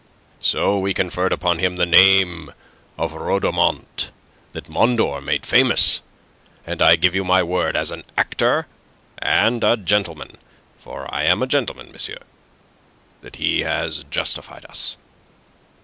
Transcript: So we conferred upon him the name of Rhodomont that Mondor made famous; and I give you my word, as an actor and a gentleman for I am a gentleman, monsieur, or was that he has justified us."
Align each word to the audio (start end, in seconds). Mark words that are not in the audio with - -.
So 0.39 0.79
we 0.79 0.95
conferred 0.95 1.31
upon 1.31 1.59
him 1.59 1.75
the 1.75 1.85
name 1.85 2.55
of 2.97 3.13
Rhodomont 3.13 4.09
that 4.51 4.67
Mondor 4.67 5.21
made 5.21 5.45
famous; 5.45 6.01
and 6.65 6.81
I 6.81 6.95
give 6.95 7.13
you 7.13 7.23
my 7.23 7.43
word, 7.43 7.75
as 7.75 7.91
an 7.91 8.03
actor 8.17 8.65
and 9.19 9.63
a 9.63 9.77
gentleman 9.77 10.39
for 10.79 11.05
I 11.13 11.25
am 11.25 11.43
a 11.43 11.45
gentleman, 11.45 11.91
monsieur, 11.91 12.15
or 12.15 13.21
was 13.21 13.21
that 13.21 13.35
he 13.35 13.59
has 13.61 14.03
justified 14.05 14.65
us." 14.65 14.97